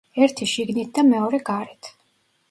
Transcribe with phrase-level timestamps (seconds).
[0.27, 1.91] ერთი შიგნით და მეორე გარეთ.